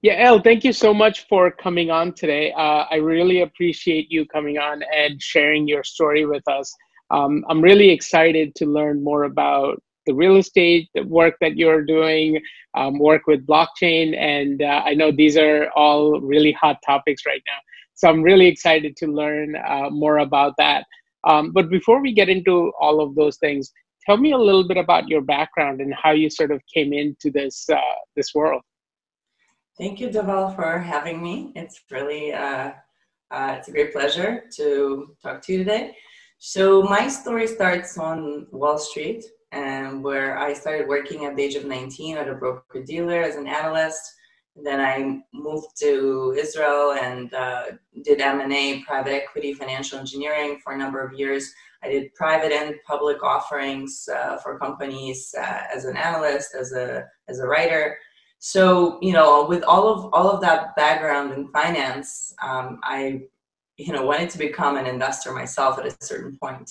[0.00, 2.52] Yeah, El, thank you so much for coming on today.
[2.52, 6.72] Uh, I really appreciate you coming on and sharing your story with us.
[7.10, 12.40] Um, I'm really excited to learn more about the real estate work that you're doing,
[12.76, 17.42] um, work with blockchain, and uh, I know these are all really hot topics right
[17.46, 17.58] now.
[17.94, 20.84] So I'm really excited to learn uh, more about that.
[21.24, 23.72] Um, but before we get into all of those things,
[24.06, 27.32] tell me a little bit about your background and how you sort of came into
[27.32, 27.80] this uh,
[28.14, 28.62] this world.
[29.78, 31.52] Thank you, Deval, for having me.
[31.54, 32.72] It's really uh,
[33.30, 35.96] uh, it's a great pleasure to talk to you today.
[36.38, 41.54] So my story starts on Wall Street, and where I started working at the age
[41.54, 44.02] of 19 at a broker dealer as an analyst.
[44.56, 47.66] then I moved to Israel and uh,
[48.02, 51.44] did M&A, private equity, financial engineering for a number of years.
[51.84, 57.04] I did private and public offerings uh, for companies uh, as an analyst, as a
[57.28, 57.96] as a writer
[58.38, 63.20] so you know with all of all of that background in finance um, i
[63.76, 66.70] you know wanted to become an investor myself at a certain point.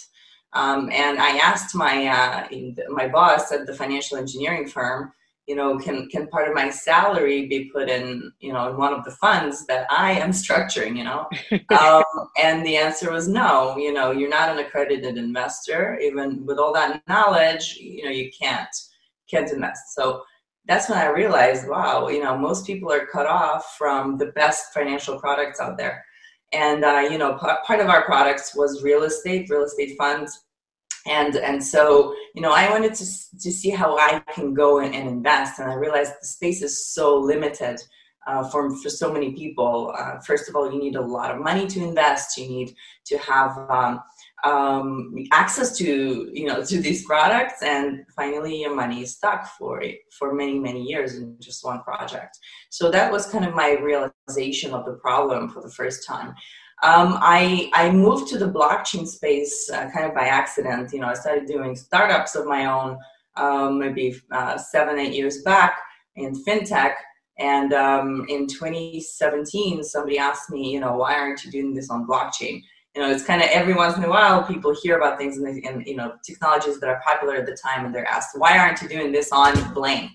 [0.54, 2.48] Um, and i asked my uh,
[2.90, 5.12] my boss at the financial engineering firm
[5.46, 8.94] you know can can part of my salary be put in you know in one
[8.94, 11.28] of the funds that i am structuring you know?
[11.78, 12.04] Um,
[12.42, 16.00] and the answer was no you know you're not an accredited investor.
[16.00, 18.76] Even with all that knowledge you know you can't
[19.30, 19.94] can't invest.
[19.94, 20.24] So
[20.68, 24.74] that's when I realized, wow, you know, most people are cut off from the best
[24.74, 26.04] financial products out there.
[26.52, 30.46] And, uh, you know, p- part of our products was real estate, real estate funds.
[31.06, 34.94] And, and so, you know, I wanted to, to see how I can go and,
[34.94, 35.60] and invest.
[35.60, 37.82] And I realized the space is so limited
[38.28, 39.94] uh, for, for so many people.
[39.98, 42.38] Uh, first of all, you need a lot of money to invest.
[42.38, 44.02] You need to have um,
[44.48, 49.84] um, access to you know to these products and finally your money is stuck for
[50.18, 52.38] for many many years in just one project.
[52.70, 56.30] So that was kind of my realization of the problem for the first time.
[56.84, 60.94] Um, I, I moved to the blockchain space uh, kind of by accident.
[60.94, 62.98] You know i started doing startups of my own
[63.36, 65.78] um, maybe uh, seven eight years back
[66.16, 66.94] in fintech.
[67.40, 72.08] And um, in 2017 somebody asked me you know why aren't you doing this on
[72.08, 72.64] blockchain
[72.98, 75.64] you know, it's kind of every once in a while people hear about things and,
[75.64, 78.82] and you know technologies that are popular at the time, and they're asked, "Why aren't
[78.82, 80.10] you doing this on blank?"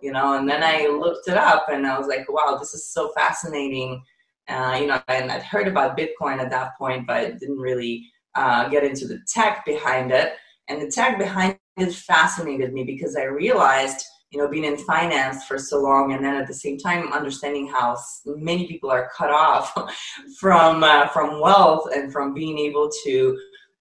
[0.00, 2.88] You know, and then I looked it up, and I was like, "Wow, this is
[2.88, 4.02] so fascinating."
[4.48, 8.66] Uh, you know, and I'd heard about Bitcoin at that point, but didn't really uh,
[8.70, 10.32] get into the tech behind it.
[10.68, 15.44] And the tech behind it fascinated me because I realized you know being in finance
[15.44, 19.30] for so long and then at the same time understanding how many people are cut
[19.30, 19.72] off
[20.38, 23.38] from uh, from wealth and from being able to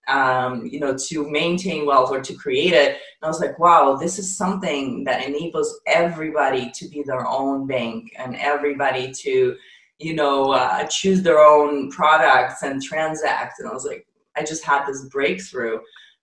[0.08, 2.90] um, you know to maintain wealth or to create it.
[2.90, 7.66] And i was like wow this is something that enables everybody to be their own
[7.66, 9.56] bank and everybody to
[10.00, 13.60] you know uh, choose their own products and transact.
[13.60, 15.80] And i was like i just had this breakthrough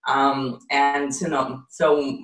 [0.06, 2.18] um, and you know, so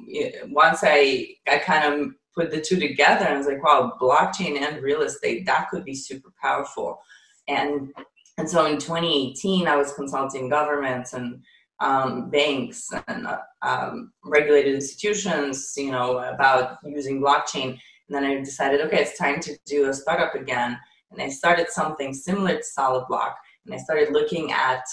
[0.49, 4.83] once I I kind of put the two together, I was like, wow, blockchain and
[4.83, 7.01] real estate that could be super powerful.
[7.49, 7.93] And
[8.39, 11.41] and so in 2018, I was consulting governments and
[11.81, 17.79] um, banks and uh, um, regulated institutions, you know, about using blockchain.
[18.09, 20.79] And then I decided, okay, it's time to do a startup again.
[21.11, 23.37] And I started something similar to Solid Block.
[23.65, 24.85] And I started looking at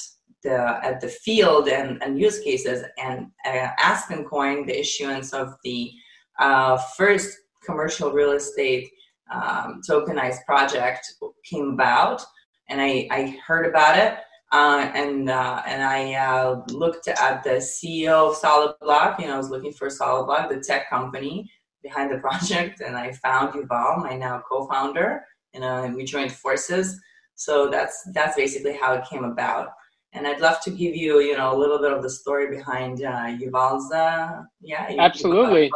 [0.43, 5.55] the at the field and, and use cases and uh, Aspen Coin, the issuance of
[5.63, 5.91] the
[6.39, 8.89] uh, first commercial real estate
[9.31, 11.13] um, tokenized project
[11.45, 12.23] came about,
[12.69, 14.17] and I, I heard about it.
[14.53, 19.17] Uh, and uh, and I uh, looked at the CEO of Solid Block.
[19.19, 21.49] You know, I was looking for Solid Block, the tech company
[21.81, 25.23] behind the project, and I found Yuval, my now co-founder.
[25.53, 26.99] You know, and we joined forces.
[27.35, 29.69] So that's that's basically how it came about
[30.13, 33.03] and I'd love to give you, you know, a little bit of the story behind
[33.03, 33.91] uh, Yuval's.
[33.91, 35.71] Uh, yeah, absolutely.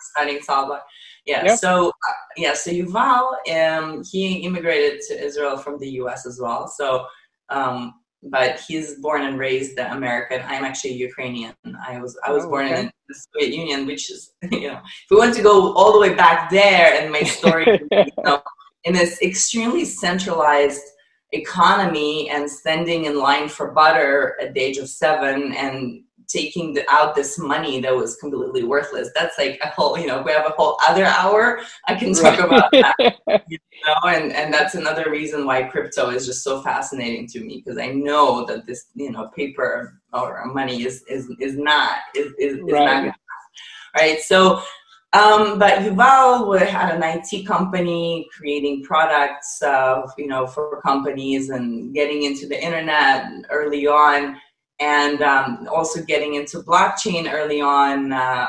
[0.00, 0.82] Studying Salva.
[1.24, 1.44] Yeah.
[1.44, 1.58] Yep.
[1.58, 2.54] So uh, yeah.
[2.54, 6.26] So Yuval, um, he immigrated to Israel from the U.S.
[6.26, 6.68] as well.
[6.68, 7.06] So,
[7.48, 7.94] um,
[8.24, 10.42] but he's born and raised American.
[10.46, 11.54] I'm actually Ukrainian.
[11.86, 12.80] I was I was oh, born okay.
[12.80, 16.00] in the Soviet Union, which is you know, if we want to go all the
[16.00, 18.42] way back there and my story, you know,
[18.84, 20.82] in this extremely centralized
[21.32, 26.84] economy and standing in line for butter at the age of seven and taking the,
[26.90, 29.10] out this money that was completely worthless.
[29.14, 31.60] That's like a whole, you know, we have a whole other hour.
[31.86, 33.16] I can talk about that,
[33.48, 37.62] you know, and, and that's another reason why crypto is just so fascinating to me
[37.64, 42.32] because I know that this, you know, paper or money is, is, is not, is,
[42.38, 43.06] is, is right.
[43.06, 43.14] not,
[43.96, 44.20] right.
[44.20, 44.62] So,
[45.16, 51.94] Um, but Yuval had an IT company creating products, uh, you know, for companies and
[51.94, 54.36] getting into the internet early on,
[54.78, 58.46] and um, also getting into blockchain early on, uh,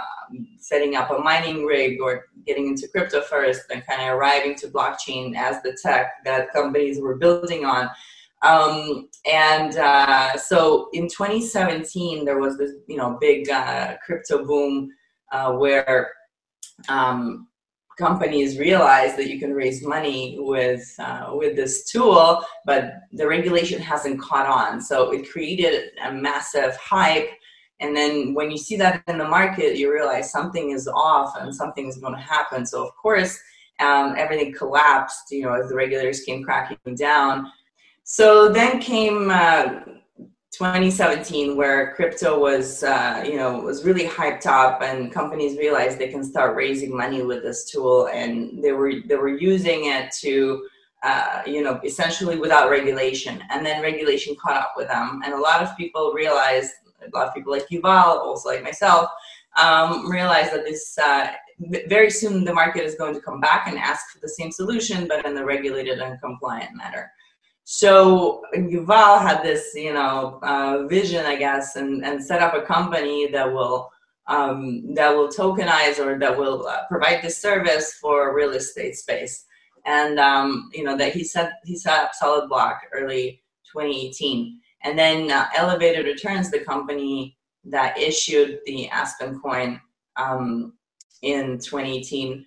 [0.59, 4.67] setting up a mining rig or getting into crypto first, and kind of arriving to
[4.67, 7.89] blockchain as the tech that companies were building on.
[8.41, 14.91] Um, and uh, so in 2017, there was this, you know, big uh, crypto boom
[15.31, 16.11] uh, where
[16.89, 17.47] um,
[17.97, 23.81] companies realize that you can raise money with uh, with this tool, but the regulation
[23.81, 24.79] hasn't caught on.
[24.79, 27.29] So it created a massive hype.
[27.79, 31.53] And then when you see that in the market, you realize something is off and
[31.53, 32.65] something is going to happen.
[32.65, 33.37] So of course,
[33.79, 35.31] um, everything collapsed.
[35.31, 37.51] You know, as the regulators came cracking down.
[38.03, 39.81] So then came uh,
[40.51, 46.07] 2017 where crypto was uh, you know was really hyped up and companies realized they
[46.07, 50.65] can start raising money with this tool and they were they were using it to
[51.03, 55.21] uh, you know essentially without regulation and then regulation caught up with them.
[55.23, 56.71] And a lot of people realized
[57.01, 59.09] a lot of people like Yuval also like myself
[59.57, 61.27] um, realized that this uh,
[61.87, 65.07] very soon the market is going to come back and ask for the same solution
[65.07, 67.11] but in a regulated and compliant manner
[67.69, 72.61] so Yuval had this, you know, uh, vision, I guess, and, and set up a
[72.61, 73.91] company that will
[74.27, 79.43] um, that will tokenize or that will uh, provide this service for real estate space.
[79.85, 84.97] And um, you know that he set he set up Solid Block early 2018, and
[84.97, 87.35] then uh, Elevated Returns, the company
[87.65, 89.81] that issued the Aspen coin
[90.15, 90.71] um,
[91.21, 92.45] in 2018.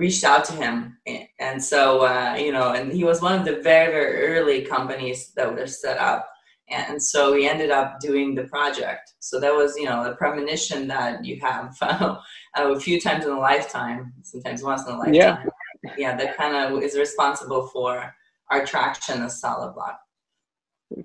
[0.00, 0.96] Reached out to him.
[1.38, 5.32] And so uh, you know and he was one of the very very early companies
[5.36, 6.26] that were set up.
[6.70, 9.12] And so we ended up doing the project.
[9.18, 12.16] So that was you know a premonition that you have uh,
[12.56, 15.14] a few times in a lifetime sometimes once in a lifetime.
[15.14, 18.14] Yeah, yeah that kind of is responsible for
[18.50, 20.00] our traction as solid block.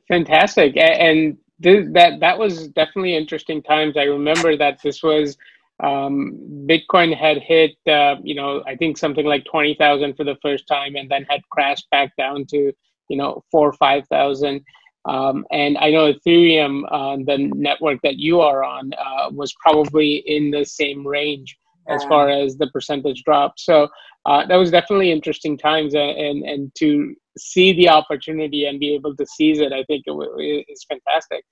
[0.07, 0.77] Fantastic.
[0.77, 3.97] And th- that that was definitely interesting times.
[3.97, 5.37] I remember that this was
[5.83, 6.37] um,
[6.69, 10.95] Bitcoin had hit, uh, you know, I think something like 20,000 for the first time
[10.95, 12.71] and then had crashed back down to,
[13.09, 14.63] you know, four or 5,000.
[15.05, 20.15] Um, and I know Ethereum, uh, the network that you are on, uh, was probably
[20.25, 21.57] in the same range
[21.87, 23.59] as far as the percentage drop.
[23.59, 23.89] So
[24.25, 28.95] uh, that was definitely interesting times, and, and, and to see the opportunity and be
[28.95, 31.45] able to seize it, I think it, it is fantastic.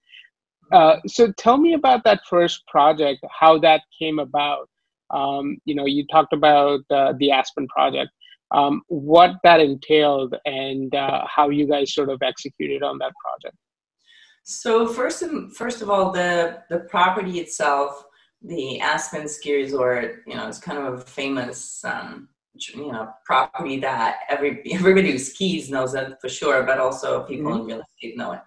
[0.73, 4.67] Uh, so tell me about that first project, how that came about.
[5.11, 8.09] Um, you know, you talked about uh, the Aspen project,
[8.51, 13.55] um, what that entailed, and uh, how you guys sort of executed on that project.
[14.43, 15.23] So first,
[15.55, 18.03] first of all, the the property itself,
[18.41, 21.85] the Aspen Ski Resort, you know, it's kind of a famous.
[21.85, 22.29] Um,
[22.75, 27.51] you know, property that every everybody who skis knows that for sure, but also people
[27.51, 27.61] mm-hmm.
[27.61, 28.41] in real estate know it.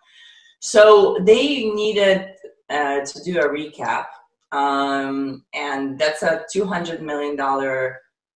[0.60, 2.28] So they needed
[2.70, 4.06] uh, to do a recap,
[4.52, 7.36] um, and that's a $200 million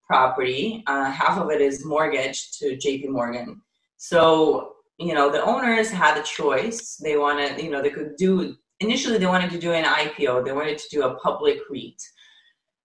[0.06, 0.82] property.
[0.86, 3.60] Uh, half of it is mortgaged to JP Morgan.
[3.96, 6.96] So, you know, the owners had a choice.
[6.96, 10.52] They wanted, you know, they could do, initially they wanted to do an IPO, they
[10.52, 12.00] wanted to do a public REIT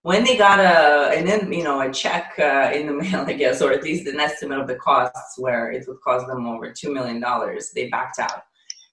[0.06, 3.34] when they got a and then you know a check uh, in the mail, I
[3.34, 6.72] guess, or at least an estimate of the costs, where it would cost them over
[6.72, 8.44] two million dollars, they backed out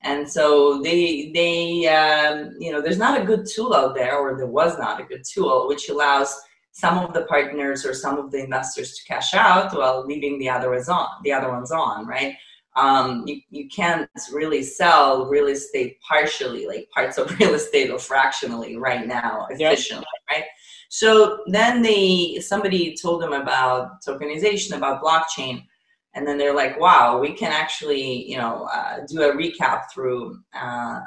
[0.04, 4.36] and so they they um, you know there's not a good tool out there or
[4.36, 6.34] there was not a good tool which allows
[6.72, 10.48] some of the partners or some of the investors to cash out while leaving the
[10.48, 12.34] other ones on the other ones on right?
[12.74, 17.98] Um, you, you can't really sell real estate partially like parts of real estate or
[17.98, 20.38] fractionally right now efficiently yep.
[20.38, 20.48] right?
[20.88, 25.64] So then they somebody told them about tokenization about blockchain
[26.14, 30.38] and then they're like, wow, we can actually, you know, uh, do a recap through
[30.54, 31.00] uh,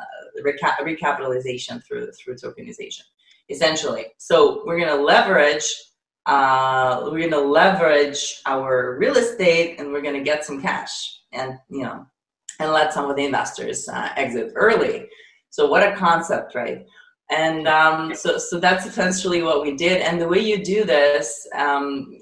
[0.44, 3.04] reca- recapitalization through through tokenization,
[3.50, 4.08] essentially.
[4.18, 5.66] So we're going to leverage.
[6.26, 11.20] Uh, we're going to leverage our real estate, and we're going to get some cash,
[11.32, 12.06] and you know,
[12.60, 15.08] and let some of the investors uh, exit early.
[15.52, 16.86] So what a concept, right?
[17.30, 20.02] And um, so, so that's essentially what we did.
[20.02, 22.22] And the way you do this, um,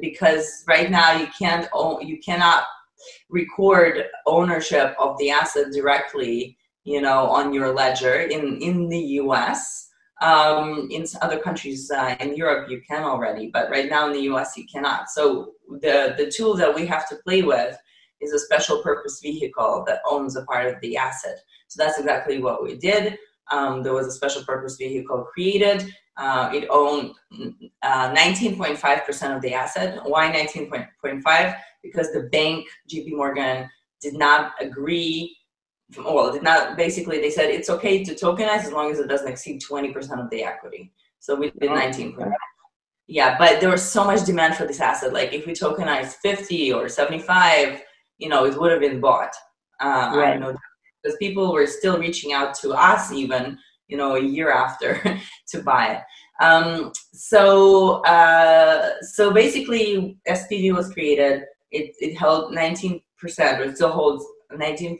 [0.00, 2.64] because right now you can't own, you cannot
[3.30, 9.88] record ownership of the asset directly you know on your ledger in in the us
[10.20, 14.20] um, in other countries uh, in europe you can already but right now in the
[14.20, 15.10] us you cannot.
[15.10, 17.76] So the the tool that we have to play with
[18.20, 21.38] is a special purpose vehicle that owns a part of the asset.
[21.66, 23.18] So that's exactly what we did
[23.52, 25.94] Um, there was a special purpose vehicle created.
[26.16, 27.14] Uh, it owned
[27.84, 30.00] 19.5% uh, of the asset.
[30.04, 31.56] Why 19.5?
[31.82, 33.68] Because the bank, JP Morgan,
[34.00, 35.36] did not agree.
[35.96, 37.20] Well, did not basically.
[37.20, 40.42] They said it's okay to tokenize as long as it doesn't exceed 20% of the
[40.42, 40.92] equity.
[41.18, 42.32] So we did 19.5.
[43.06, 45.12] Yeah, but there was so much demand for this asset.
[45.12, 47.82] Like if we tokenize 50 or 75,
[48.18, 49.34] you know, it would have been bought.
[49.80, 50.34] Uh, right.
[50.34, 50.56] I know
[51.02, 55.00] because people were still reaching out to us even you know a year after
[55.48, 56.02] to buy it.
[56.44, 61.44] Um, so uh, so basically spv was created.
[61.70, 64.98] It, it held 19% or it still holds 19%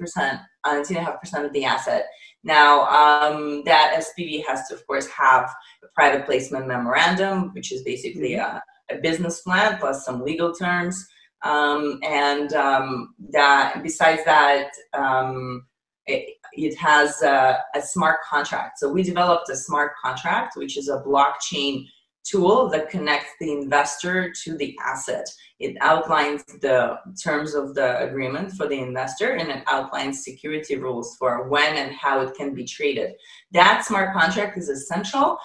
[0.65, 2.07] 19.5% of the asset.
[2.45, 7.83] Now um, that spv has to of course have a private placement memorandum which is
[7.83, 8.59] basically mm-hmm.
[8.91, 11.07] a, a business plan plus some legal terms.
[11.43, 15.67] Um, and um, that besides that um,
[16.07, 18.79] it, it has a, a, smart contract.
[18.79, 21.87] So we developed a smart contract, which is a blockchain
[22.25, 25.27] tool that connects the investor to the asset.
[25.59, 31.17] It outlines the terms of the agreement for the investor and it outlines security rules
[31.17, 33.15] for when and how it can be traded.
[33.53, 35.39] That smart contract is essential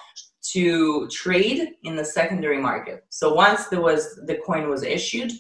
[0.54, 3.06] to trade in the secondary market.
[3.10, 5.32] So once there was the coin was issued,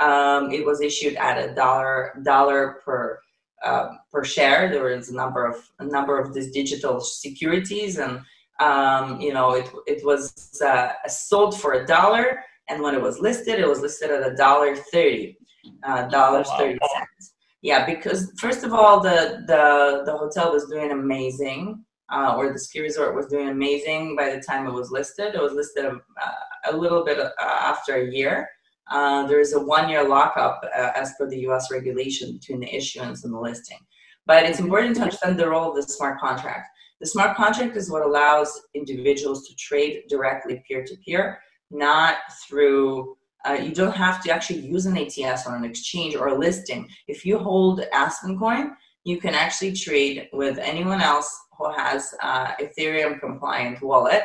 [0.00, 3.18] um, it was issued at a dollar dollar per
[3.64, 4.70] uh, per share.
[4.70, 8.20] There was a number of a number of these digital securities, and
[8.60, 13.18] um, you know it it was uh, sold for a dollar, and when it was
[13.18, 15.36] listed, it was listed at a dollar thirty,
[15.84, 16.58] uh, dollars wow.
[16.58, 17.34] thirty cents.
[17.62, 21.84] Yeah, because first of all, the the the hotel was doing amazing.
[22.10, 25.34] Uh, or the ski resort was doing amazing by the time it was listed.
[25.34, 28.50] It was listed uh, a little bit uh, after a year,
[28.90, 32.74] uh, there is a one year lockup uh, as per the US regulation between the
[32.74, 33.78] issuance and the listing.
[34.26, 36.68] But it's important to understand the role of the smart contract.
[37.00, 43.16] The smart contract is what allows individuals to trade directly peer to peer, not through,
[43.44, 46.88] uh, you don't have to actually use an ATS or an exchange or a listing.
[47.08, 52.52] If you hold Aspen Coin, you can actually trade with anyone else who has uh,
[52.60, 54.22] Ethereum compliant wallet.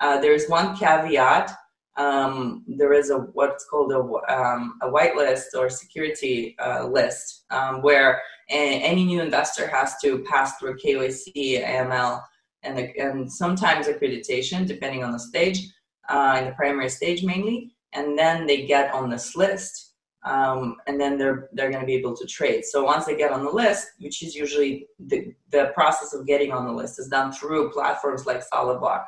[0.00, 1.54] Uh, there's one caveat
[1.96, 3.98] um, there is a what's called a,
[4.34, 8.20] um, a whitelist or security uh, list um, where
[8.50, 12.22] a, any new investor has to pass through KYC, AML,
[12.62, 15.68] and, and sometimes accreditation, depending on the stage,
[16.08, 19.92] uh, in the primary stage mainly, and then they get on this list.
[20.26, 22.64] Um, and then they're they're going to be able to trade.
[22.64, 26.50] So once they get on the list, which is usually the, the process of getting
[26.50, 29.04] on the list is done through platforms like SolidBlock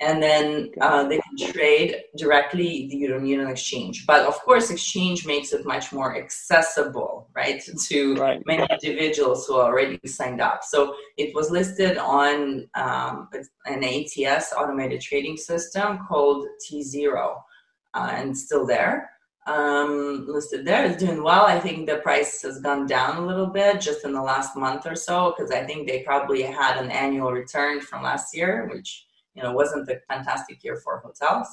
[0.00, 4.04] and then uh, they can trade directly the don't need an exchange.
[4.06, 8.42] But of course exchange makes it much more accessible right to right.
[8.46, 10.64] many individuals who are already signed up.
[10.64, 13.28] So it was listed on um,
[13.66, 17.36] an ats automated trading system called tZERO
[17.94, 19.12] uh, and still there
[19.46, 20.84] um, listed there.
[20.84, 21.46] Is doing well.
[21.46, 24.86] I think the price has gone down a little bit just in the last month
[24.86, 29.06] or so because i think they probably had an annual return from last year which
[29.34, 31.48] you know wasn't a fantastic year for hotels.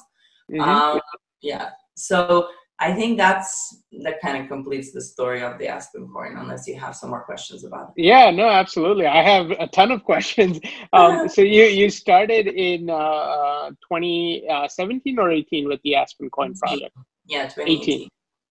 [0.50, 0.60] Mm-hmm.
[0.60, 1.00] um,
[1.40, 1.70] yeah.
[1.94, 2.48] So
[2.82, 6.74] i think that's that kind of completes the story of the aspen coin unless you
[6.80, 8.02] have some more questions about it.
[8.02, 9.06] Yeah no absolutely.
[9.06, 10.58] I have a ton of questions.
[10.92, 16.54] Um, so you you started in uh, 2017 uh, or 18 with the aspen coin
[16.54, 16.96] project?
[17.26, 18.08] Yeah 2018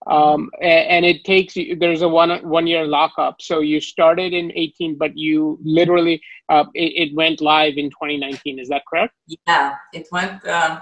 [0.08, 3.42] um, and, it takes you there's a one one year lockup.
[3.42, 8.60] So you started in 18 but you literally uh, it, it, went live in 2019
[8.60, 9.14] is that correct?
[9.46, 10.80] Yeah it went um,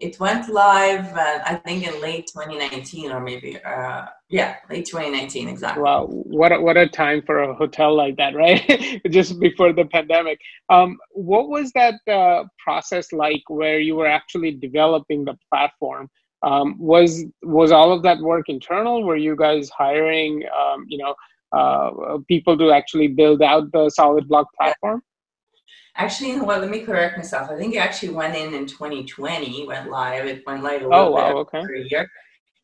[0.00, 5.48] it went live uh, i think in late 2019 or maybe uh, yeah late 2019
[5.48, 5.82] exactly.
[5.82, 9.00] Wow what a, what a time for a hotel like that right?
[9.10, 10.38] Just before the pandemic.
[10.68, 16.08] Um, what was that uh, process like where you were actually developing the platform
[16.42, 19.02] um, was was all of that work internal?
[19.04, 21.14] Were you guys hiring, um, you know,
[21.52, 25.02] uh, people to actually build out the Solid Block platform?
[25.96, 26.60] Actually, you know what?
[26.60, 27.50] Let me correct myself.
[27.50, 30.26] I think it actually went in in 2020, went live.
[30.26, 31.58] It went live a little oh, wow, okay.
[31.60, 32.08] a year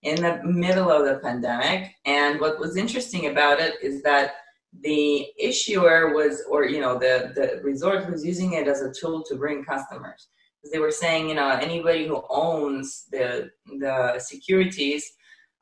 [0.02, 1.94] in the middle of the pandemic.
[2.04, 4.34] And what was interesting about it is that
[4.82, 9.24] the issuer was, or you know, the the resort was using it as a tool
[9.24, 10.28] to bring customers
[10.72, 15.12] they were saying, you know, anybody who owns the the securities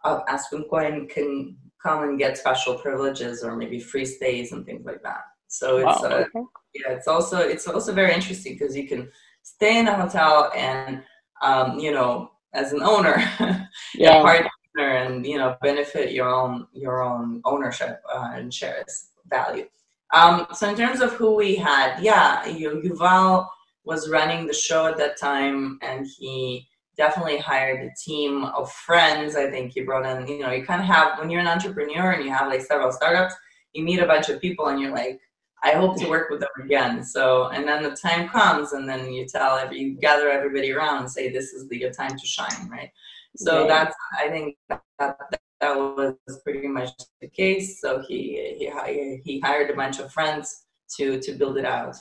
[0.04, 4.84] of Aspen Coin can come and get special privileges or maybe free stays and things
[4.84, 5.22] like that.
[5.48, 6.46] So it's wow, uh, okay.
[6.74, 9.10] yeah, it's also it's also very interesting because you can
[9.42, 11.02] stay in a hotel and
[11.42, 13.16] um, you know as an owner,
[13.94, 19.66] yeah, partner and you know benefit your own your own ownership uh, and shares value.
[20.14, 23.48] Um, so in terms of who we had, yeah, you, Yuval
[23.84, 29.34] was running the show at that time, and he definitely hired a team of friends.
[29.34, 32.12] I think he brought in, you know, you kind of have when you're an entrepreneur
[32.12, 33.34] and you have like several startups,
[33.72, 35.18] you meet a bunch of people, and you're like,
[35.64, 37.04] I hope to work with them again.
[37.04, 40.98] So, and then the time comes, and then you tell every, you gather everybody around
[40.98, 42.90] and say, this is the your time to shine, right?
[43.36, 45.16] So that's, I think that, that,
[45.60, 47.80] that was pretty much the case.
[47.80, 50.64] So he, he, he hired a bunch of friends
[50.96, 51.96] to, to build it out.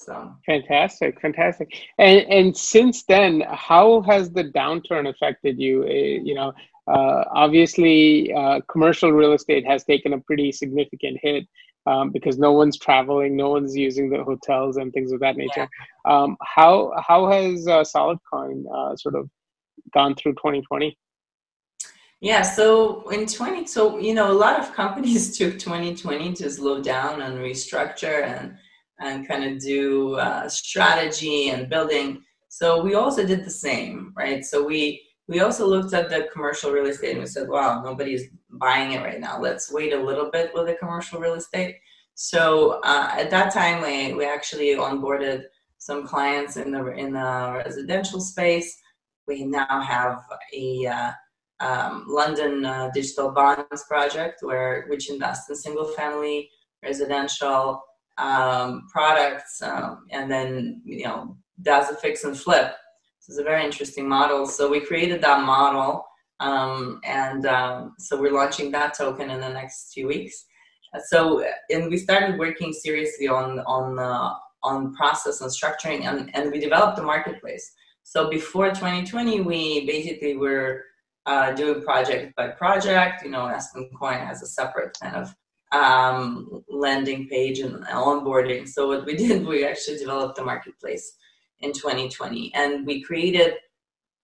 [0.00, 1.74] So fantastic, fantastic.
[1.98, 5.82] And and since then, how has the downturn affected you?
[5.82, 6.52] Uh, you know,
[6.86, 11.48] uh, obviously, uh, commercial real estate has taken a pretty significant hit
[11.86, 15.68] um, because no one's traveling, no one's using the hotels and things of that nature.
[16.06, 16.12] Yeah.
[16.12, 19.28] Um, how how has uh, SolidCoin uh, sort of
[19.92, 20.96] gone through 2020?
[22.20, 26.80] Yeah, so in 20, so you know, a lot of companies took 2020 to slow
[26.80, 28.56] down and restructure and
[29.00, 32.22] and kind of do uh, strategy and building.
[32.48, 34.44] So we also did the same, right?
[34.44, 38.24] So we we also looked at the commercial real estate and we said, wow, nobody's
[38.50, 39.38] buying it right now.
[39.38, 41.76] Let's wait a little bit with the commercial real estate.
[42.14, 45.42] So uh, at that time, we, we actually onboarded
[45.76, 48.76] some clients in the in the residential space.
[49.26, 50.22] We now have
[50.54, 51.12] a uh,
[51.60, 56.50] um, London uh, digital bonds project where which invests in single family
[56.82, 57.82] residential
[58.18, 62.72] um, products um, and then you know does a fix and flip
[63.20, 64.46] So it's a very interesting model.
[64.46, 66.04] So we created that model,
[66.40, 70.44] um, and um, so we're launching that token in the next few weeks.
[71.08, 73.98] So and we started working seriously on on
[74.62, 77.72] on process and structuring, and and we developed a marketplace.
[78.02, 80.84] So before 2020, we basically were
[81.26, 83.22] uh, doing project by project.
[83.22, 85.34] You know, Aspen Coin has a separate kind of
[85.72, 88.68] um, landing page and onboarding.
[88.68, 91.16] So what we did, we actually developed the marketplace
[91.60, 92.52] in 2020.
[92.54, 93.54] And we created,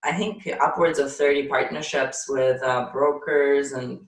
[0.03, 4.01] I think, upwards of 30 partnerships with uh, brokers and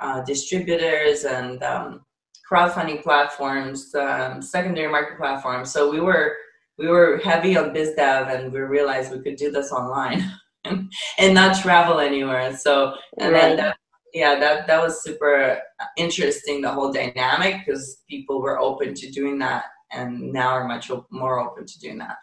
[0.00, 2.04] uh, distributors and um,
[2.50, 5.72] crowdfunding platforms, um, secondary market platforms.
[5.72, 6.36] So we were
[6.78, 10.24] we were heavy on biz dev, and we realized we could do this online
[10.64, 12.56] and, not travel anywhere.
[12.56, 13.40] So and right.
[13.40, 13.76] then that,
[14.14, 15.60] yeah, that that was super
[15.96, 16.60] interesting.
[16.60, 21.38] The whole dynamic because people were open to doing that, and now are much more
[21.40, 22.16] open to doing that.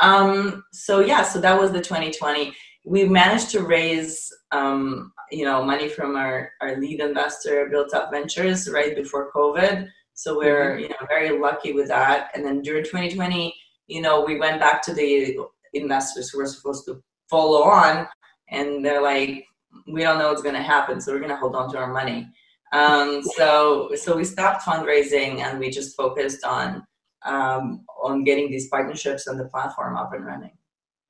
[0.00, 2.54] Um, so yeah, so that was the 2020.
[2.84, 8.10] We managed to raise, um, you know, money from our, our lead investor, Built Up
[8.10, 9.88] Ventures, right before COVID.
[10.14, 10.82] So we're, mm-hmm.
[10.82, 12.30] you know, very lucky with that.
[12.34, 13.54] And then during 2020,
[13.88, 15.36] you know, we went back to the
[15.74, 18.06] investors who were supposed to follow on,
[18.50, 19.44] and they're like,
[19.86, 21.92] we don't know what's going to happen, so we're going to hold on to our
[21.92, 22.28] money.
[22.72, 26.84] Um, so, so we stopped fundraising and we just focused on
[27.24, 30.52] um, on getting these partnerships and the platform up and running.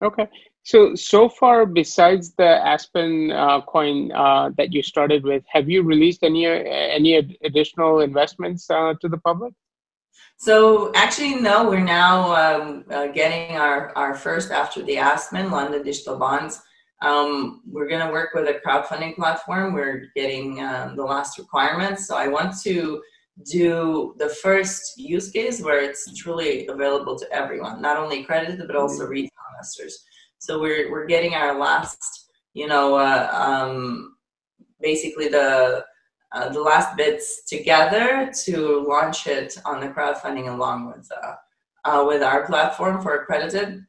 [0.02, 0.26] Okay.
[0.62, 5.82] So, so far, besides the Aspen uh, coin uh, that you started with, have you
[5.82, 9.54] released any any additional investments uh, to the public?
[10.36, 11.68] So, actually, no.
[11.68, 16.62] We're now um, uh, getting our, our first after the Aspen London Digital Bonds.
[17.00, 19.72] Um, we're going to work with a crowdfunding platform.
[19.72, 22.08] We're getting um, the last requirements.
[22.08, 23.00] So, I want to
[23.44, 28.76] do the first use case where it's truly available to everyone, not only accredited but
[28.76, 29.12] also mm-hmm.
[29.12, 30.04] retail investors.
[30.38, 34.16] So we're we're getting our last, you know, uh, um,
[34.80, 35.84] basically the
[36.32, 41.34] uh, the last bits together to launch it on the crowdfunding along with uh,
[41.84, 43.84] uh with our platform for accredited.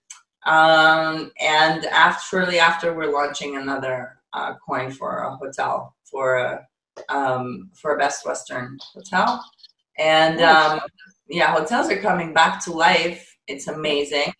[0.45, 6.67] Um, and after, shortly after, we're launching another uh, coin for a hotel for a
[7.08, 9.43] um, for Best Western Hotel.
[9.97, 10.80] And um,
[11.28, 13.38] yeah, hotels are coming back to life.
[13.47, 14.34] It's amazing.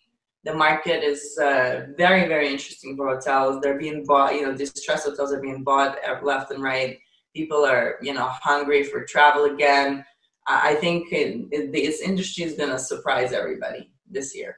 [0.44, 3.60] The market is uh, very, very interesting for hotels.
[3.60, 6.98] They're being bought, you know, distressed hotels are being bought left and right.
[7.34, 10.04] People are, you know, hungry for travel again.
[10.46, 14.56] I think it, it, this industry is going to surprise everybody this year.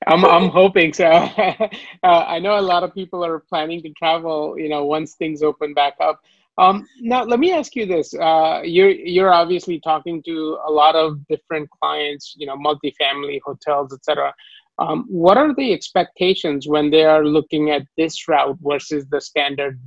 [0.07, 1.05] I'm I'm hoping so.
[1.07, 1.67] uh,
[2.03, 4.57] I know a lot of people are planning to travel.
[4.57, 6.21] You know, once things open back up.
[6.57, 10.95] Um, now, let me ask you this: uh, you're you're obviously talking to a lot
[10.95, 14.33] of different clients, you know, multifamily hotels, etc.
[14.79, 19.79] Um, what are the expectations when they are looking at this route versus the standard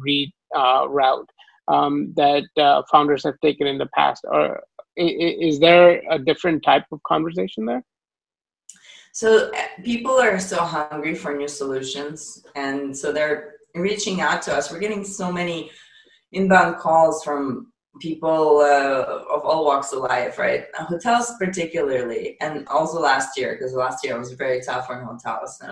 [0.54, 1.30] uh, route
[1.68, 4.24] um, that uh, founders have taken in the past?
[4.30, 4.62] Or
[4.96, 7.82] is there a different type of conversation there?
[9.12, 14.54] So uh, people are so hungry for new solutions, and so they're reaching out to
[14.54, 14.72] us.
[14.72, 15.70] We're getting so many
[16.32, 20.64] inbound calls from people uh, of all walks of life, right?
[20.74, 25.62] Hotels, particularly, and also last year, because last year was very tough for hotels.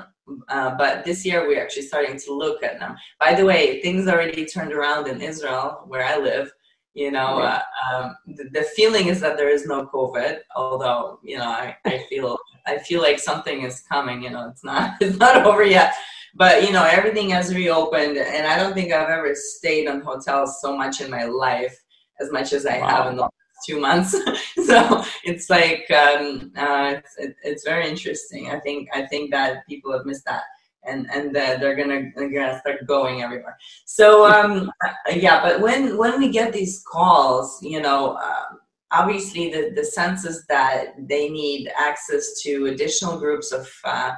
[0.49, 2.95] Uh, but this year, we're actually starting to look at them.
[3.19, 6.53] By the way, things already turned around in Israel, where I live.
[6.95, 11.39] You know, uh, um, the, the, feeling is that there is no COVID, although you
[11.39, 14.23] know, I, I feel I feel like something is coming.
[14.23, 15.95] You know, it's not it's not over yet
[16.37, 20.61] but you know everything has reopened and i don't think i've ever stayed in hotels
[20.61, 21.77] so much in my life
[22.21, 22.89] as much as I wow.
[22.89, 23.33] have in the last
[23.67, 24.11] two months.
[24.67, 28.51] so it's like um, uh, it's, it's very interesting.
[28.51, 30.43] I think I think that people have missed that.
[30.85, 33.57] And and uh, they're gonna they're gonna start going everywhere.
[33.85, 34.71] So um,
[35.15, 38.45] yeah, but when when we get these calls, you know, uh,
[38.93, 44.13] obviously the the sense is that they need access to additional groups of uh,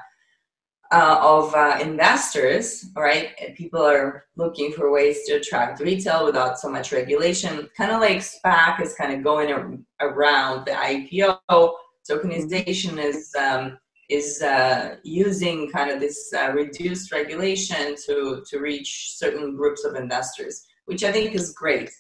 [0.92, 3.31] uh, of uh, investors, right?
[3.57, 7.68] People are looking for ways to attract retail without so much regulation.
[7.77, 11.38] Kind of like SPAC is kind of going around the IPO.
[12.09, 13.79] Tokenization is um,
[14.12, 18.90] is uh, using kind of this uh, reduced regulation to to reach
[19.22, 20.55] certain groups of investors,
[20.87, 21.90] which I think is great.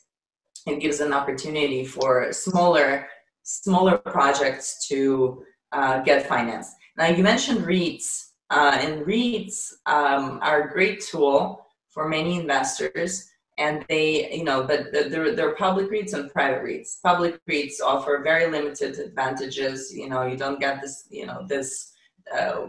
[0.66, 3.08] It gives an opportunity for smaller
[3.42, 6.72] smaller projects to uh, get financed.
[6.96, 13.28] Now you mentioned REITs uh, and REITs um, are a great tool for many investors.
[13.58, 17.02] And they, you know, but they're, they're public REITs and private REITs.
[17.02, 19.94] Public REITs offer very limited advantages.
[19.94, 21.91] You know, you don't get this, you know, this
[22.36, 22.66] uh,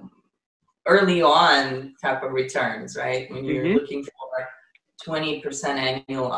[0.87, 3.29] early on type of returns, right?
[3.31, 3.77] When you're mm-hmm.
[3.77, 4.11] looking for
[5.07, 6.33] 20% annual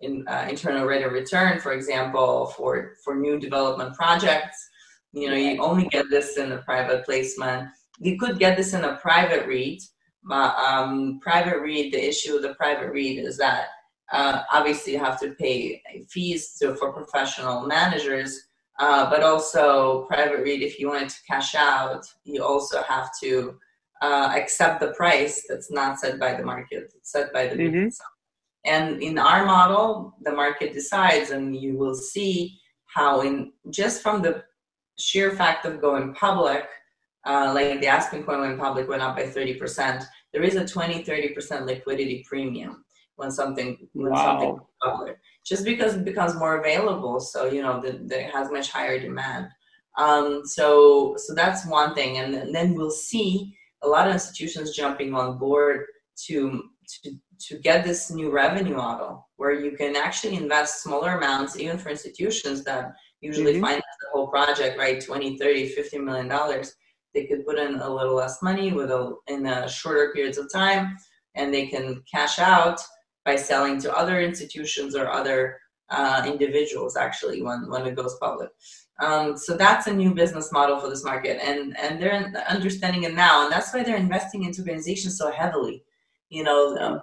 [0.00, 4.68] in, uh, internal rate of return, for example, for, for new development projects,
[5.12, 7.68] you know, you only get this in a private placement
[8.00, 9.82] you could get this in a private REIT.
[10.24, 13.66] But um, private REIT, the issue with the private REIT is that
[14.12, 18.48] uh, obviously you have to pay fees to, for professional managers,
[18.80, 23.58] uh, but also private REIT if you wanted to cash out, you also have to
[24.00, 27.88] uh, accept the price that's not set by the market, it's set by the mm-hmm.
[28.64, 34.22] And in our model, the market decides, and you will see how, in just from
[34.22, 34.44] the
[34.98, 36.66] sheer fact of going public,
[37.26, 41.04] uh, like the Aspen coin went public went up by 30%, there is a 20,
[41.04, 42.84] 30% liquidity premium
[43.16, 44.24] when something when wow.
[44.24, 45.18] something public.
[45.44, 48.98] Just because it becomes more available, so you know the, the, it has much higher
[49.00, 49.48] demand.
[49.98, 54.76] Um, so so that's one thing, and, and then we'll see a lot of institutions
[54.76, 55.86] jumping on board
[56.26, 56.62] to
[57.02, 57.12] to
[57.48, 61.88] to get this new revenue model where you can actually invest smaller amounts even for
[61.88, 63.62] institutions that usually mm-hmm.
[63.62, 66.74] finance the whole project right 20 30 50 million dollars
[67.14, 70.52] they could put in a little less money with a in a shorter periods of
[70.52, 70.96] time,
[71.34, 72.80] and they can cash out
[73.24, 75.58] by selling to other institutions or other
[75.90, 76.96] uh, individuals.
[76.96, 78.50] Actually, when when it goes public.
[79.00, 83.14] Um, so that's a new business model for this market, and and they're understanding it
[83.14, 85.84] now, and that's why they're investing into organizations so heavily.
[86.28, 87.02] You know, um,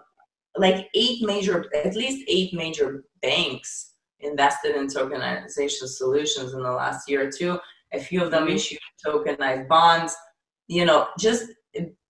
[0.55, 7.09] like eight major, at least eight major banks invested in tokenization solutions in the last
[7.09, 7.59] year or two,
[7.93, 8.55] a few of them mm-hmm.
[8.55, 10.15] issued tokenized bonds.
[10.67, 11.45] You know, just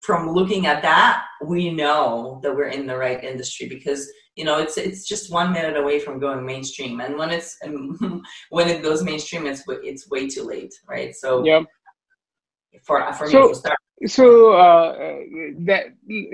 [0.01, 4.59] from looking at that, we know that we're in the right industry because you know
[4.59, 7.57] it's it's just one minute away from going mainstream, and when it's
[8.49, 11.15] when it goes mainstream, it's it's way too late, right?
[11.15, 11.63] So yeah,
[12.83, 13.77] for for so, me to start.
[14.05, 15.19] So uh,
[15.65, 15.85] that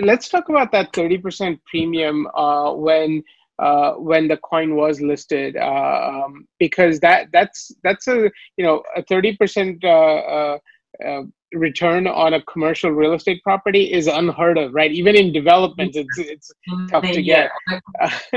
[0.02, 3.24] let's talk about that thirty percent premium uh, when
[3.60, 8.84] uh, when the coin was listed uh, um, because that that's that's a you know
[8.96, 10.58] a 30% uh, uh,
[11.06, 14.92] uh, return on a commercial real estate property is unheard of right?
[14.92, 16.52] Even in development it's it's
[16.90, 17.52] tough to get.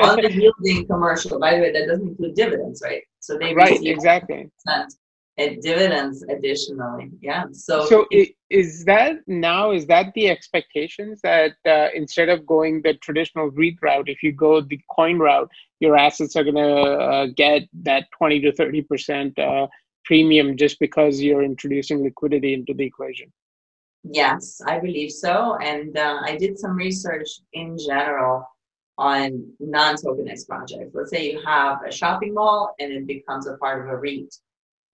[0.02, 3.02] on the yielding commercial by the way that doesn't include dividends right?
[3.20, 4.50] So they right exactly.
[5.38, 11.52] and dividends additionally yeah so so it, is that now is that the expectations that
[11.66, 15.50] uh, instead of going the traditional REIT route if you go the coin route
[15.80, 19.66] your assets are going to uh, get that 20 to 30 percent uh,
[20.06, 23.32] premium just because you're introducing liquidity into the equation?
[24.04, 25.56] Yes i believe so.
[25.56, 28.46] And uh, i did some research in general
[28.98, 30.94] on non-tokenized projects.
[30.94, 34.34] Let's say you have a shopping mall and it becomes a part of a REIT.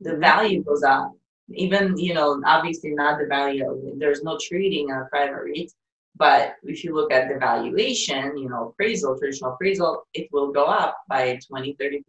[0.01, 1.13] The value goes up.
[1.55, 5.73] Even, you know, obviously not the value, there's no trading on a private REIT,
[6.17, 10.65] but if you look at the valuation, you know, appraisal, traditional appraisal, it will go
[10.65, 12.03] up by 20, 30%.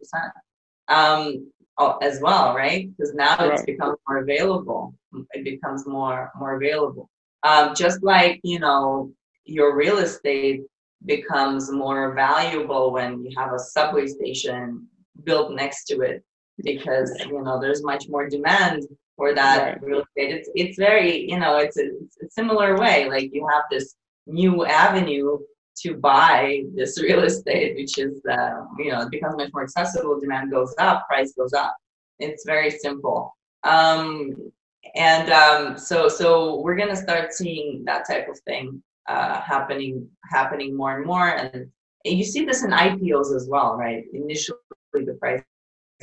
[0.88, 2.90] Um, as well, right?
[2.96, 3.52] Because now right.
[3.52, 4.94] it's become more available.
[5.32, 7.10] It becomes more more available.
[7.42, 9.12] Um, just like you know,
[9.44, 10.62] your real estate
[11.04, 14.86] becomes more valuable when you have a subway station
[15.24, 16.24] built next to it
[16.62, 18.84] because you know there's much more demand
[19.16, 19.82] for that right.
[19.82, 20.34] real estate.
[20.34, 23.08] It's it's very you know it's a, it's a similar way.
[23.08, 23.94] Like you have this
[24.26, 25.38] new avenue
[25.82, 30.20] to buy this real estate, which is uh, you know it becomes much more accessible.
[30.20, 31.76] Demand goes up, price goes up.
[32.18, 33.34] It's very simple.
[33.64, 34.52] Um,
[34.94, 40.76] and um, so so we're gonna start seeing that type of thing uh, happening happening
[40.76, 41.28] more and more.
[41.28, 41.70] And
[42.04, 44.04] you see this in IPOs as well, right?
[44.12, 44.58] Initially,
[44.92, 45.42] the price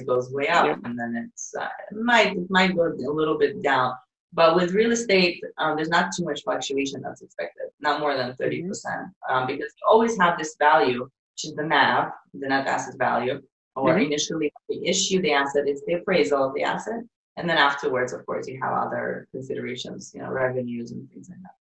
[0.05, 3.61] goes way up, and then it's uh, it might it might go a little bit
[3.61, 3.93] down.
[4.33, 8.33] But with real estate, um, there's not too much fluctuation that's expected, not more than
[8.33, 9.33] 30%, mm-hmm.
[9.33, 13.41] um, because you always have this value, which is the NAV, the net asset value,
[13.75, 14.03] or mm-hmm.
[14.03, 17.01] initially the issue the asset, it's the appraisal of the asset.
[17.37, 21.41] And then afterwards, of course, you have other considerations, you know, revenues and things like
[21.41, 21.51] that.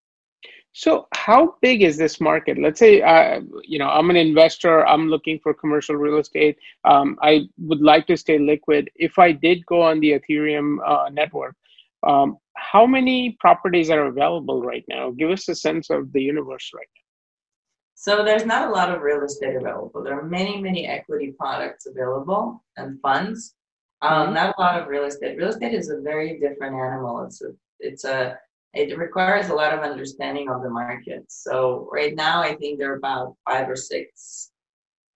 [0.72, 2.56] So, how big is this market?
[2.56, 4.87] Let's say, uh, you know, I'm an investor.
[4.87, 6.59] I'm looking for commercial real estate.
[6.85, 8.90] Um, I would like to stay liquid.
[8.94, 11.56] If I did go on the Ethereum uh, network,
[12.04, 12.38] um,
[12.70, 15.11] how many properties are available right now?
[15.11, 17.00] Give us a sense of the universe right now.
[17.96, 20.02] So there's not a lot of real estate available.
[20.04, 23.54] There are many, many equity products available and funds.
[24.02, 24.35] Um, mm-hmm.
[24.35, 25.37] Not a lot of real estate.
[25.37, 27.24] Real estate is a very different animal.
[27.24, 28.38] It's a, it's a,
[28.72, 31.24] it requires a lot of understanding of the market.
[31.28, 34.52] So right now, I think there are about five or six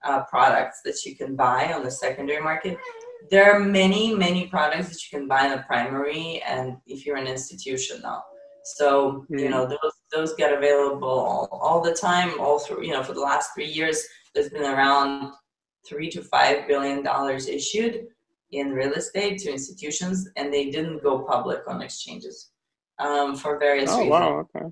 [0.05, 2.79] uh, products that you can buy on the secondary market
[3.31, 7.17] there are many many products that you can buy in the primary and if you're
[7.17, 8.23] an institution now
[8.65, 9.39] so mm-hmm.
[9.39, 13.13] you know those those get available all, all, the time all through you know for
[13.13, 15.33] the last three years there's been around
[15.87, 18.07] three to five billion dollars issued
[18.53, 22.51] in real estate to institutions and they didn't go public on exchanges
[22.99, 24.67] um, for various oh, reasons wow, okay.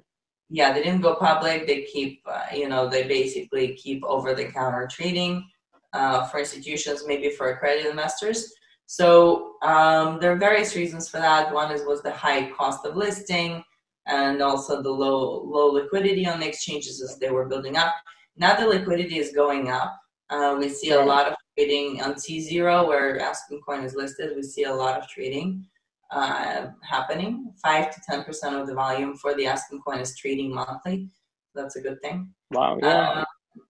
[0.49, 4.47] yeah they didn't go public they keep uh, you know they basically keep over the
[4.47, 5.45] counter trading
[5.93, 8.53] uh, for institutions, maybe for accredited investors.
[8.87, 11.53] So um, there are various reasons for that.
[11.53, 13.65] One is was the high cost of listing,
[14.07, 17.95] and also the low low liquidity on the exchanges as they were building up.
[18.37, 19.99] Now the liquidity is going up.
[20.31, 24.35] Uh, we see a lot of trading on tZERO where Aspen Coin is listed.
[24.35, 25.67] We see a lot of trading
[26.11, 27.53] uh, happening.
[27.63, 31.09] Five to ten percent of the volume for the Aspen Coin is trading monthly.
[31.55, 32.33] That's a good thing.
[32.51, 32.79] Wow.
[32.83, 33.11] Yeah.
[33.11, 33.25] Uh,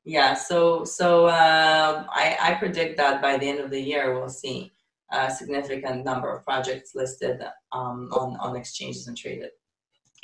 [0.04, 4.28] yeah so so uh, I, I predict that by the end of the year we'll
[4.28, 4.72] see
[5.12, 7.42] a significant number of projects listed
[7.72, 9.50] um, on, on exchanges and traded.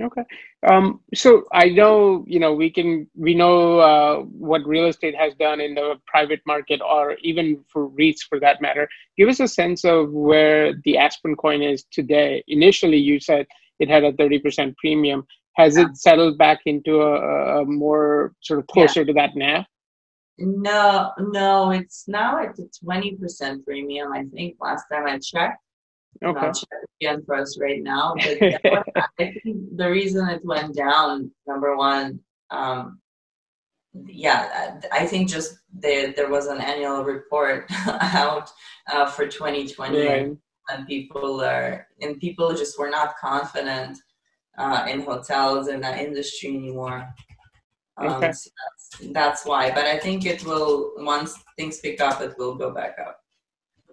[0.01, 0.23] Okay.
[0.71, 5.35] Um, so i know you know we can we know uh, what real estate has
[5.35, 8.89] done in the private market or even for reits for that matter.
[9.17, 12.45] Give us a sense of where the aspen coin is today.
[12.47, 13.47] Initially you said
[13.81, 15.27] it had a 30% premium
[15.59, 19.07] has it settled back into a, a more sort of closer yeah.
[19.07, 19.67] to that now?
[20.39, 24.13] No, no, it's now at the twenty percent premium.
[24.13, 25.61] I think last time I checked.
[26.25, 26.39] Okay.
[26.39, 26.69] I'll check
[27.01, 28.15] again for us right now.
[28.63, 33.01] But I think the reason it went down, number one, um,
[34.07, 38.51] yeah, I think just there there was an annual report out
[38.93, 40.37] uh, for 2020, right.
[40.71, 43.99] and people are and people just were not confident
[44.59, 47.09] uh, in hotels in that industry anymore.
[47.97, 48.33] Um, okay.
[48.33, 49.71] So that's, that's why.
[49.71, 53.21] But I think it will, once things pick up, it will go back up.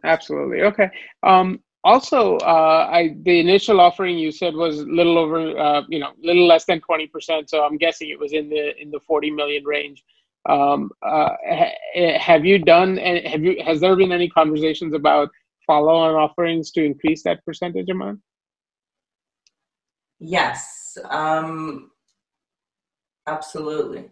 [0.04, 0.62] Absolutely.
[0.62, 0.90] Okay.
[1.24, 6.00] Um, also, uh, I the initial offering you said was a little over, uh, you
[6.00, 7.50] know, little less than twenty percent.
[7.50, 10.04] So I'm guessing it was in the in the forty million range.
[10.50, 12.98] Um, uh, ha- have you done?
[12.98, 13.58] Have you?
[13.64, 15.30] Has there been any conversations about
[15.68, 18.20] follow-on offerings to increase that percentage amount?
[20.20, 21.92] Yes, um,
[23.28, 24.10] absolutely.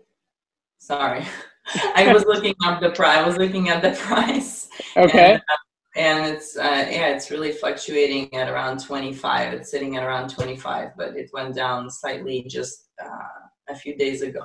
[0.80, 1.26] Sorry,
[1.96, 3.18] I was looking up the price.
[3.18, 4.70] I was looking at the price.
[4.98, 5.34] Okay.
[5.34, 5.56] And, uh,
[5.96, 9.54] and it's uh, yeah, it's really fluctuating at around 25.
[9.54, 14.22] It's sitting at around 25, but it went down slightly just uh, a few days
[14.22, 14.44] ago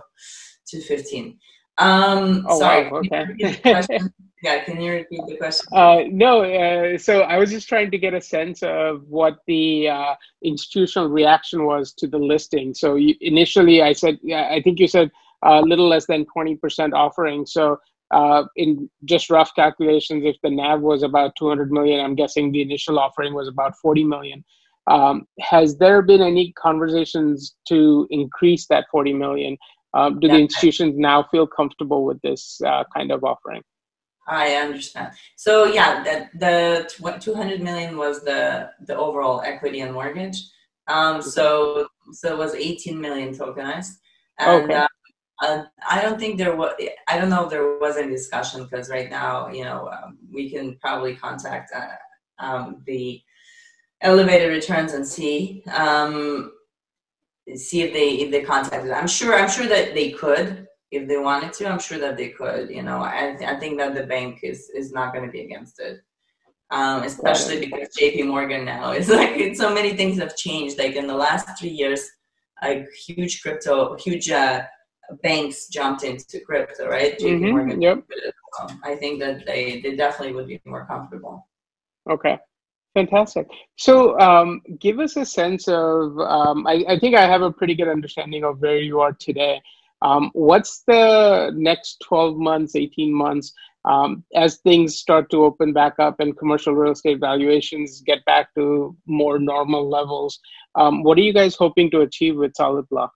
[0.68, 1.38] to 15.
[1.78, 2.98] Um, oh sorry, wow!
[2.98, 4.00] Okay.
[4.42, 5.66] Yeah, can you repeat the question?
[5.72, 9.88] Uh, no, uh, so I was just trying to get a sense of what the
[9.88, 12.72] uh, institutional reaction was to the listing.
[12.72, 15.10] So you, initially, I said, I think you said
[15.42, 17.46] a little less than 20% offering.
[17.46, 17.80] So
[18.12, 22.62] uh, in just rough calculations, if the NAV was about 200 million, I'm guessing the
[22.62, 24.44] initial offering was about 40 million.
[24.86, 29.58] Um, has there been any conversations to increase that 40 million?
[29.94, 30.34] Um, do yeah.
[30.34, 33.62] the institutions now feel comfortable with this uh, kind of offering?
[34.28, 35.14] I understand.
[35.36, 40.38] So yeah, the, the 200 million was the the overall equity and mortgage.
[40.86, 43.92] Um, so so it was 18 million tokenized,
[44.38, 44.74] and okay.
[44.74, 44.88] uh,
[45.40, 46.74] Uh, I don't think there was.
[47.06, 50.50] I don't know if there was any discussion because right now, you know, um, we
[50.50, 53.22] can probably contact uh, um, the
[54.00, 56.52] elevated returns and see um,
[57.54, 58.90] see if they if they contacted.
[58.90, 59.34] I'm sure.
[59.34, 61.68] I'm sure that they could if they wanted to.
[61.68, 62.70] I'm sure that they could.
[62.70, 65.80] You know, I I think that the bank is is not going to be against
[65.80, 66.00] it.
[66.70, 70.78] Um, especially because JP Morgan now is like so many things have changed.
[70.78, 72.06] Like in the last three years,
[72.62, 74.62] like huge crypto, huge uh,
[75.22, 77.18] banks jumped into crypto, right?
[77.18, 77.50] JP mm-hmm.
[77.50, 77.82] Morgan.
[77.82, 78.04] Yep.
[78.84, 81.46] I think that they, they definitely would be more comfortable.
[82.10, 82.38] Okay.
[82.94, 83.46] Fantastic.
[83.76, 86.18] So, um, give us a sense of.
[86.18, 89.60] Um, I, I, think I have a pretty good understanding of where you are today.
[90.02, 93.52] Um, what's the next 12 months, 18 months,
[93.84, 98.54] um, as things start to open back up and commercial real estate valuations get back
[98.54, 100.38] to more normal levels?
[100.74, 103.12] Um, what are you guys hoping to achieve with Solid Block?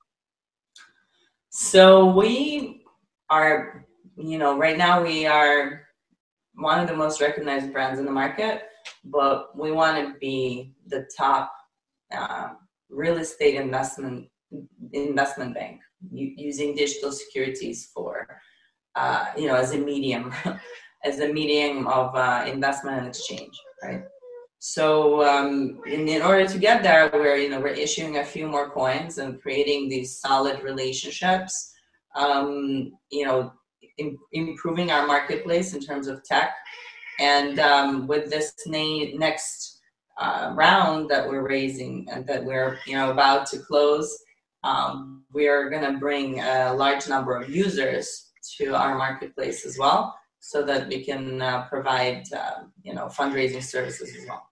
[1.51, 2.83] So we
[3.31, 5.83] are, you know, right now we are
[6.55, 8.63] one of the most recognized brands in the market,
[9.05, 11.53] but we want to be the top
[12.15, 12.49] uh,
[12.91, 14.29] real estate investment
[14.93, 18.41] investment bank using digital securities for,
[18.95, 20.33] uh, you know, as a medium,
[21.05, 24.05] as a medium of uh, investment and exchange, right?
[24.65, 28.47] So um, in, in, order to get there, we're you know we're issuing a few
[28.47, 31.73] more coins and creating these solid relationships.
[32.15, 33.53] Um, you know,
[33.99, 36.53] in, improving our marketplace in terms of tech,
[37.19, 39.81] and um, with this na- next
[40.21, 44.17] uh, round that we're raising and that we're you know about to close,
[44.65, 49.79] um, we are going to bring a large number of users to our marketplace as
[49.79, 54.49] well, so that we can uh, provide uh, you know fundraising services as well.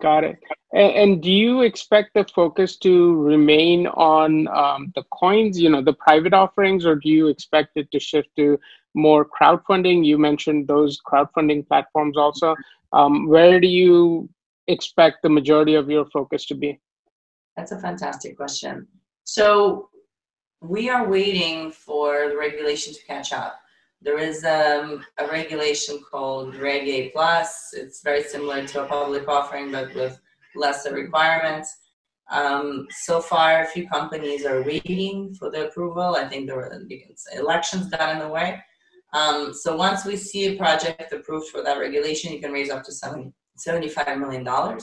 [0.00, 0.38] Got it.
[0.72, 5.82] And, and, do you expect the focus to remain on um, the coins, you know,
[5.82, 8.60] the private offerings, or do you expect it to shift to
[8.94, 10.04] more crowdfunding?
[10.04, 12.54] You mentioned those crowdfunding platforms also.
[12.92, 14.28] Um, where do you
[14.68, 16.78] expect the majority of your focus to be?
[17.56, 18.86] That's a fantastic question.
[19.30, 19.90] So
[20.62, 23.60] we are waiting for the regulation to catch up.
[24.00, 27.74] There is um, a regulation called Reg A Plus.
[27.74, 30.18] It's very similar to a public offering, but with
[30.56, 31.76] lesser requirements.
[32.30, 36.16] Um, so far, a few companies are waiting for the approval.
[36.16, 36.72] I think there were
[37.36, 38.58] elections got in the way.
[39.12, 42.82] Um, so once we see a project approved for that regulation, you can raise up
[42.84, 44.80] to 70, $75 million.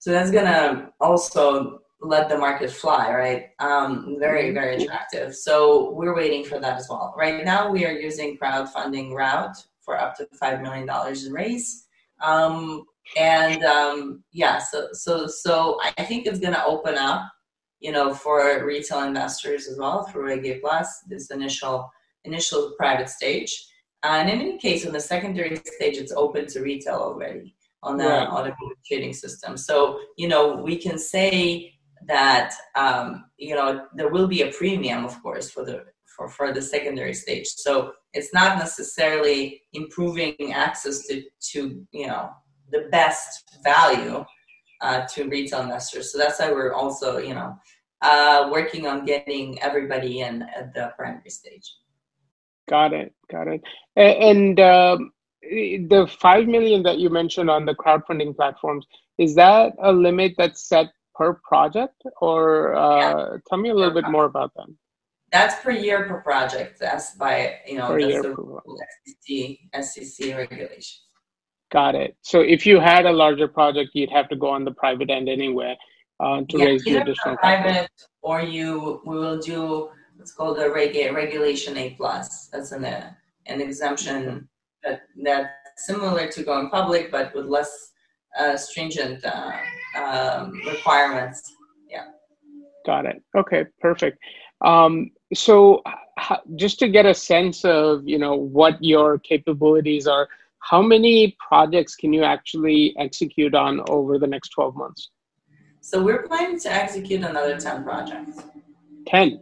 [0.00, 3.46] So that's going to also let the market fly, right?
[3.60, 4.54] Um, very, mm-hmm.
[4.54, 5.34] very attractive.
[5.34, 7.14] So we're waiting for that as well.
[7.16, 10.88] Right now, we are using crowdfunding route for up to $5 million
[11.26, 11.86] in raise.
[12.22, 12.84] Um,
[13.18, 17.30] and um, yeah, so, so, so I think it's going to open up,
[17.80, 21.90] you know, for retail investors as well through Reg Plus, this initial,
[22.24, 23.66] initial private stage.
[24.02, 28.04] And in any case, in the secondary stage, it's open to retail already on the
[28.04, 28.28] right.
[28.28, 29.56] automated trading system.
[29.56, 31.73] So, you know, we can say
[32.06, 35.84] that um, you know there will be a premium, of course, for the
[36.16, 37.46] for, for the secondary stage.
[37.46, 42.30] So it's not necessarily improving access to to you know
[42.70, 44.24] the best value
[44.80, 46.12] uh, to retail investors.
[46.12, 47.56] So that's why we're also you know
[48.02, 51.76] uh, working on getting everybody in at the primary stage.
[52.68, 53.12] Got it.
[53.30, 53.62] Got it.
[53.96, 55.12] And um,
[55.42, 58.86] the five million that you mentioned on the crowdfunding platforms
[59.18, 63.36] is that a limit that's set per project, or uh, yeah.
[63.48, 64.76] tell me a little per bit more about them.
[65.32, 66.78] That's per year per project.
[66.78, 71.00] That's by you know per that's the SEC, SEC regulation.
[71.72, 72.16] Got it.
[72.22, 75.28] So if you had a larger project, you'd have to go on the private end
[75.28, 75.76] anyway
[76.20, 77.88] uh, to yeah, raise the additional private, capital.
[78.22, 82.48] or you we will do what's called a reg- regulation A plus.
[82.52, 83.10] That's an uh,
[83.46, 84.48] an exemption
[84.84, 87.90] that that's similar to going public, but with less
[88.38, 89.52] uh, stringent uh,
[89.96, 91.54] um, requirements.
[91.90, 92.06] Yeah.
[92.86, 93.22] Got it.
[93.36, 94.18] Okay, perfect.
[94.60, 95.82] Um, so,
[96.56, 100.28] just to get a sense of you know what your capabilities are,
[100.60, 105.10] how many projects can you actually execute on over the next twelve months?
[105.80, 108.38] So we're planning to execute another ten projects.
[109.06, 109.40] Ten.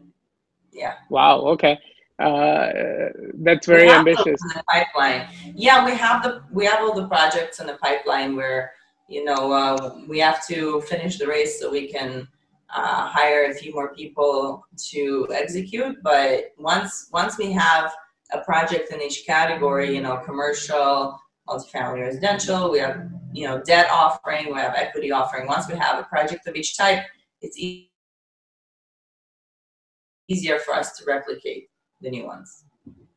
[0.73, 0.95] Yeah.
[1.09, 1.41] Wow.
[1.41, 1.79] Okay.
[2.19, 2.69] Uh,
[3.43, 4.41] that's very ambitious.
[4.69, 5.29] pipeline.
[5.55, 8.73] Yeah, we have the we have all the projects in the pipeline where
[9.13, 12.27] you know, uh, we have to finish the race so we can
[12.75, 16.03] uh, hire a few more people to execute.
[16.03, 17.93] But once once we have
[18.33, 23.89] a project in each category, you know, commercial, multifamily, residential, we have you know debt
[23.91, 25.47] offering, we have equity offering.
[25.47, 27.05] Once we have a project of each type,
[27.43, 27.91] it's e-
[30.29, 31.69] easier for us to replicate
[32.01, 32.65] the new ones.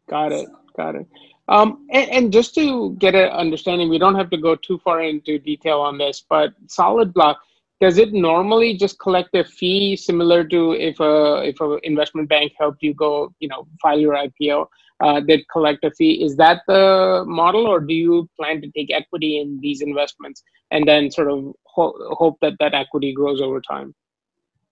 [0.10, 0.48] Got it.
[0.48, 0.60] So.
[0.76, 1.08] Got it.
[1.48, 5.04] Um, and, and, just to get an understanding, we don't have to go too far
[5.04, 7.40] into detail on this, but Solid Block,
[7.80, 12.54] does it normally just collect a fee similar to if a if an investment bank
[12.58, 14.66] helped you go, you know, file your IPO?
[15.04, 16.24] Uh, they'd collect a fee.
[16.24, 20.42] Is that the model, or do you plan to take equity in these investments
[20.72, 23.94] and then sort of ho- hope that that equity grows over time?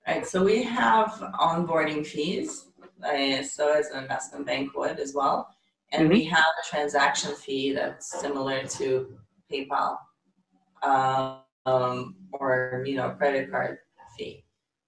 [0.08, 0.26] Right.
[0.26, 1.10] So we have
[1.40, 2.68] onboarding fees,
[3.04, 5.54] uh, so as an investment bank would as well
[5.94, 6.14] and mm-hmm.
[6.14, 9.16] we have a transaction fee that's similar to
[9.52, 9.98] PayPal
[10.84, 13.78] um, or you know credit card
[14.18, 14.44] fee.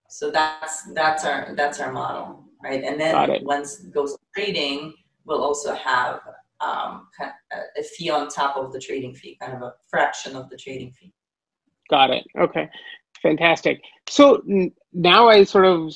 [0.10, 2.84] So that's that's our that's our model, right?
[2.84, 4.94] And then once it goes trading,
[5.26, 6.22] we'll also have
[6.60, 7.08] um,
[7.78, 10.92] a fee on top of the trading fee, kind of a fraction of the trading
[10.92, 11.14] fee.
[11.90, 12.26] Got it.
[12.38, 12.68] Okay,
[13.22, 13.82] fantastic.
[14.08, 14.42] So
[14.94, 15.94] now I sort of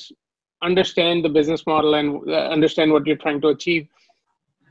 [0.62, 3.88] understand the business model and uh, understand what you're trying to achieve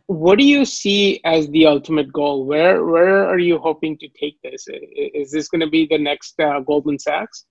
[0.10, 2.44] what do you see as the ultimate goal?
[2.44, 4.66] Where where are you hoping to take this?
[4.68, 7.46] Is this going to be the next uh, Goldman Sachs?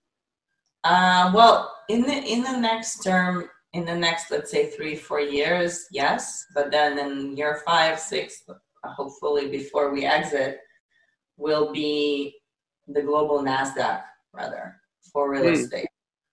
[0.82, 5.20] Uh, well, in the in the next term, in the next let's say three four
[5.20, 6.46] years, yes.
[6.52, 8.42] But then in year five six,
[8.82, 10.58] hopefully before we exit,
[11.36, 12.34] will be
[12.88, 14.02] the global Nasdaq
[14.34, 14.74] rather
[15.12, 15.52] for real mm.
[15.52, 15.86] estate,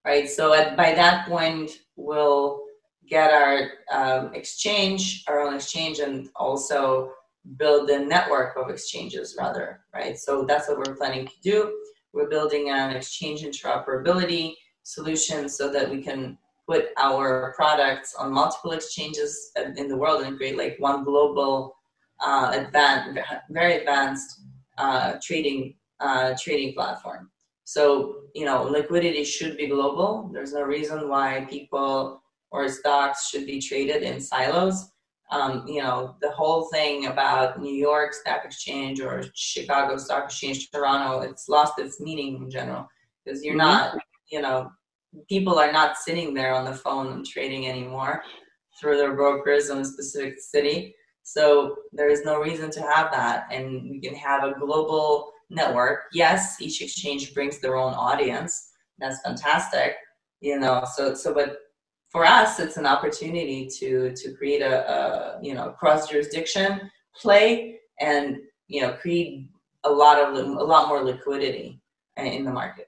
[0.03, 0.27] right?
[0.27, 2.64] So at by that point, we'll
[3.07, 7.11] get our um, exchange, our own exchange, and also
[7.57, 10.17] build a network of exchanges rather, right?
[10.17, 11.77] So that's what we're planning to do.
[12.13, 14.53] We're building an exchange interoperability
[14.83, 16.37] solution so that we can
[16.67, 21.75] put our products on multiple exchanges in the world and create like one global,
[22.25, 24.41] uh, advanced, very advanced
[24.77, 27.29] uh, trading uh, trading platform.
[27.63, 30.29] So you know, liquidity should be global.
[30.33, 32.21] There's no reason why people
[32.55, 34.89] or stocks should be traded in silos.
[35.31, 40.69] Um, you know, the whole thing about New York Stock Exchange or Chicago Stock Exchange,
[40.71, 42.87] Toronto, it's lost its meaning in general
[43.23, 43.95] because you're mm-hmm.
[43.95, 43.97] not,
[44.31, 44.69] you know,
[45.27, 48.21] people are not sitting there on the phone and trading anymore
[48.79, 50.95] through their brokers in a specific city.
[51.23, 53.47] So there is no reason to have that.
[53.51, 56.01] And we can have a global network.
[56.13, 58.71] Yes, each exchange brings their own audience.
[58.99, 59.95] That's fantastic.
[60.41, 61.57] You know, so so but
[62.15, 66.89] for us, it's an opportunity to to create a, a you know cross jurisdiction
[67.21, 68.37] play and
[68.69, 69.49] you know create
[69.83, 71.81] a lot of a lot more liquidity
[72.15, 72.87] in the market.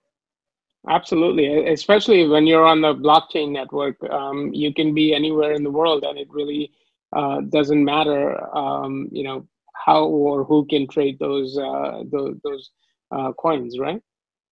[0.89, 5.75] Absolutely, especially when you're on the blockchain network, um, you can be anywhere in the
[5.79, 6.71] world, and it really
[7.11, 8.21] uh, doesn't matter,
[8.55, 12.71] um, you know, how or who can trade those uh, those, those
[13.11, 14.01] uh, coins, right?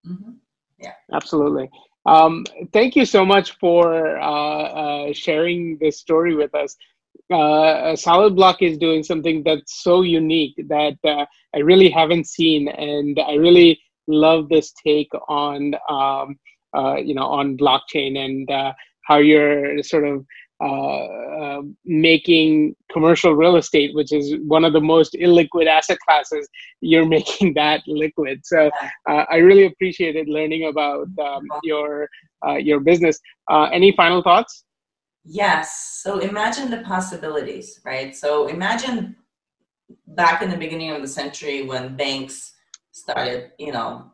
[0.05, 0.31] Mm-hmm.
[0.79, 1.69] Yeah, absolutely.
[2.05, 6.75] Um, thank you so much for uh, uh, sharing this story with us.
[7.31, 11.25] Uh, Solid Block is doing something that's so unique that uh,
[11.55, 16.37] I really haven't seen, and I really love this take on um,
[16.77, 18.73] uh, you know on blockchain and uh,
[19.05, 20.25] how you're sort of
[20.61, 26.47] uh, uh, making commercial real estate, which is one of the most illiquid asset classes,
[26.79, 28.39] you're making that liquid.
[28.45, 28.71] So
[29.09, 32.07] uh, I really appreciated learning about um, your
[32.47, 33.19] uh, your business.
[33.49, 34.63] Uh, any final thoughts?
[35.25, 35.99] Yes.
[36.03, 38.15] So imagine the possibilities, right?
[38.15, 39.15] So imagine
[40.07, 42.53] back in the beginning of the century when banks
[42.91, 44.11] started, you know,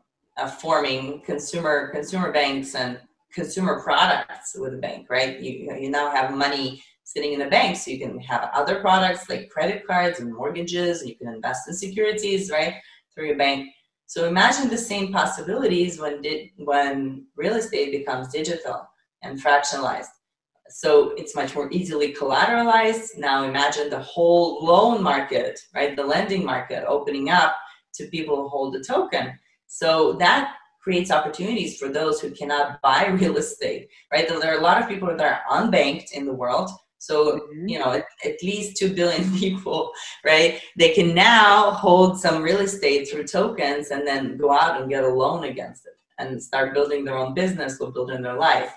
[0.60, 2.98] forming consumer consumer banks and
[3.34, 5.40] consumer products with a bank, right?
[5.40, 9.28] You, you now have money sitting in the bank, so you can have other products
[9.28, 11.00] like credit cards and mortgages.
[11.00, 12.74] and You can invest in securities, right,
[13.14, 13.68] through your bank.
[14.06, 18.86] So imagine the same possibilities when did when real estate becomes digital
[19.22, 20.12] and fractionalized.
[20.68, 23.18] So it's much more easily collateralized.
[23.18, 27.56] Now imagine the whole loan market, right, the lending market opening up
[27.94, 29.38] to people who hold a token.
[29.66, 34.28] So that creates opportunities for those who cannot buy real estate, right?
[34.28, 36.70] There are a lot of people that are unbanked in the world.
[36.98, 37.68] So, mm-hmm.
[37.68, 39.92] you know, at, at, least 2 billion people,
[40.24, 40.60] right?
[40.76, 45.04] They can now hold some real estate through tokens and then go out and get
[45.04, 48.72] a loan against it and start building their own business or building their life.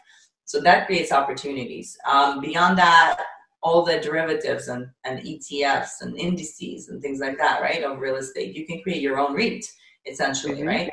[0.45, 1.97] So that creates opportunities.
[2.08, 3.22] Um, beyond that,
[3.62, 8.16] all the derivatives and, and ETFs and indices and things like that, right, of real
[8.16, 9.66] estate, you can create your own REIT
[10.06, 10.68] essentially, mm-hmm.
[10.68, 10.91] right?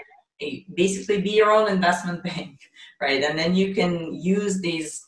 [0.74, 2.58] Basically be your own investment bank,
[3.00, 3.22] right?
[3.22, 5.06] And then you can use these,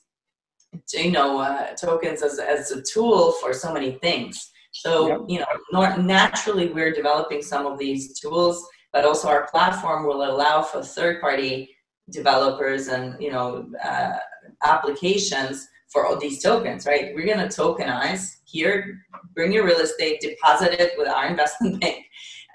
[0.93, 4.51] you know, uh, tokens as, as a tool for so many things.
[4.73, 5.21] So, yep.
[5.29, 5.39] you
[5.73, 10.83] know, naturally we're developing some of these tools, but also our platform will allow for
[10.83, 11.77] third party
[12.11, 14.17] developers and, you know, uh,
[14.65, 17.15] applications for all these tokens, right?
[17.15, 19.01] We're going to tokenize here,
[19.33, 22.05] bring your real estate, deposit it with our investment bank.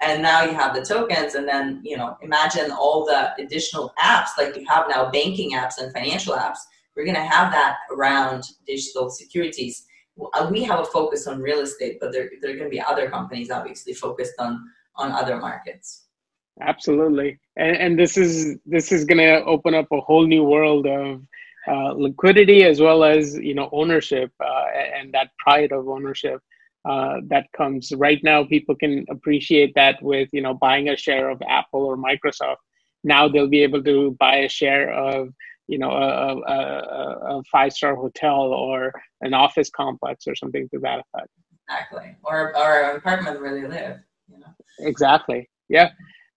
[0.02, 4.28] And now you have the tokens, and then you know, imagine all the additional apps
[4.38, 6.58] like you have now, banking apps and financial apps.
[6.96, 9.86] We're going to have that around digital securities.
[10.34, 12.80] Uh, we have a focus on real estate, but there, there are going to be
[12.80, 14.64] other companies obviously focused on
[14.96, 16.06] on other markets.
[16.62, 20.86] Absolutely, and, and this is this is going to open up a whole new world
[20.86, 21.22] of
[21.68, 24.64] uh, liquidity as well as you know ownership uh,
[24.98, 26.40] and that pride of ownership
[26.88, 27.92] uh, that comes.
[27.96, 31.96] Right now people can appreciate that with you know buying a share of apple or
[31.96, 32.56] microsoft.
[33.04, 35.28] Now they'll be able to buy a share of
[35.68, 40.80] you know a, a, a five star hotel or an office complex or something to
[40.80, 41.28] that effect.
[41.68, 42.16] Exactly.
[42.24, 44.54] Or or an apartment where they live you know.
[44.80, 45.48] Exactly.
[45.68, 45.90] Yeah.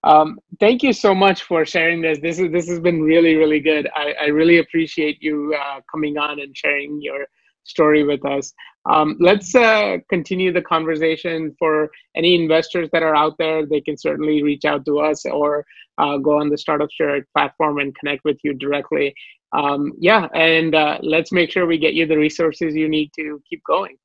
[0.04, 2.20] Um, thank you so much for sharing this.
[2.20, 3.90] This is this has been really really good.
[3.96, 7.26] I, I really appreciate you uh, coming on and sharing your
[7.64, 8.54] story with us.
[8.90, 11.56] Um, let's uh, continue the conversation.
[11.58, 15.66] For any investors that are out there, they can certainly reach out to us or
[15.98, 19.14] uh, go on the Startup Share platform and connect with you directly.
[19.54, 23.42] Um, yeah, and uh, let's make sure we get you the resources you need to
[23.48, 23.98] keep going.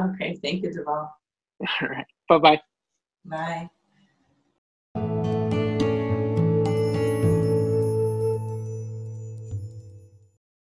[0.00, 1.10] Okay, thank you, Deval.
[1.82, 2.60] All right, bye-bye.
[3.24, 3.68] Bye.